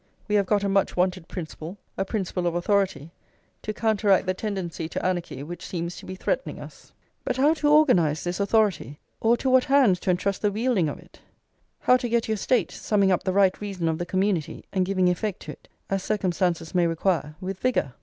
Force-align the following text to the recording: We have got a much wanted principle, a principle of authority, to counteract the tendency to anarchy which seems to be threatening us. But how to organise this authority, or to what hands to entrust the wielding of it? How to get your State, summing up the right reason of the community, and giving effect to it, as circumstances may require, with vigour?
We 0.27 0.33
have 0.33 0.47
got 0.47 0.63
a 0.63 0.67
much 0.67 0.97
wanted 0.97 1.27
principle, 1.27 1.77
a 1.95 2.03
principle 2.03 2.47
of 2.47 2.55
authority, 2.55 3.11
to 3.61 3.71
counteract 3.71 4.25
the 4.25 4.33
tendency 4.33 4.89
to 4.89 5.05
anarchy 5.05 5.43
which 5.43 5.63
seems 5.63 5.95
to 5.97 6.07
be 6.07 6.15
threatening 6.15 6.59
us. 6.59 6.91
But 7.23 7.37
how 7.37 7.53
to 7.53 7.69
organise 7.69 8.23
this 8.23 8.39
authority, 8.39 8.97
or 9.19 9.37
to 9.37 9.47
what 9.47 9.65
hands 9.65 9.99
to 9.99 10.09
entrust 10.09 10.41
the 10.41 10.51
wielding 10.51 10.89
of 10.89 10.97
it? 10.97 11.19
How 11.81 11.97
to 11.97 12.09
get 12.09 12.27
your 12.27 12.37
State, 12.37 12.71
summing 12.71 13.11
up 13.11 13.21
the 13.25 13.31
right 13.31 13.61
reason 13.61 13.87
of 13.87 13.99
the 13.99 14.07
community, 14.07 14.65
and 14.73 14.87
giving 14.87 15.07
effect 15.07 15.41
to 15.41 15.51
it, 15.51 15.67
as 15.87 16.01
circumstances 16.01 16.73
may 16.73 16.87
require, 16.87 17.35
with 17.39 17.59
vigour? 17.59 17.93